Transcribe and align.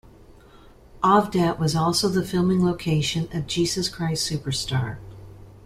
Avdat 1.03 1.59
was 1.59 1.75
also 1.75 2.09
the 2.09 2.25
filming 2.25 2.65
location 2.65 3.29
of 3.37 3.45
"Jesus 3.45 3.87
Christ 3.87 4.27
Superstar". 4.27 4.97